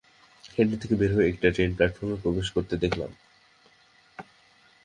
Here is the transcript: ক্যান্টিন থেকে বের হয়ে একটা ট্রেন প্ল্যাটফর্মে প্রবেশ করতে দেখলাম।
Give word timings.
ক্যান্টিন 0.53 0.79
থেকে 0.81 0.95
বের 0.95 1.11
হয়ে 1.15 1.29
একটা 1.29 1.47
ট্রেন 1.55 1.71
প্ল্যাটফর্মে 1.75 2.17
প্রবেশ 2.23 2.47
করতে 2.51 2.75
দেখলাম। 2.77 3.11